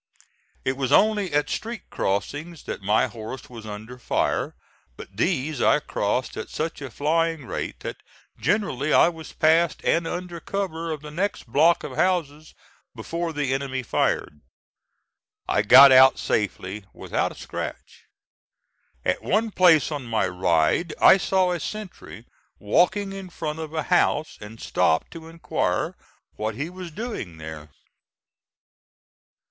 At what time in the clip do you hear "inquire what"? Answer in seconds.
25.27-26.55